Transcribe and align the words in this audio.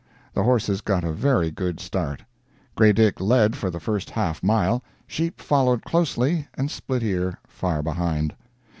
The 0.33 0.41
horses 0.41 0.81
got 0.81 1.03
a 1.03 1.11
very 1.11 1.51
good 1.51 1.79
start. 1.79 2.23
"Grey 2.73 2.91
Dick" 2.91 3.19
led 3.21 3.55
for 3.55 3.69
the 3.69 3.79
first 3.79 4.09
half 4.09 4.41
mile, 4.41 4.81
"Sheep" 5.05 5.39
following 5.39 5.81
closely 5.81 6.47
and 6.55 6.71
"Split 6.71 7.03
ear" 7.03 7.37
far 7.47 7.83
behind. 7.83 8.33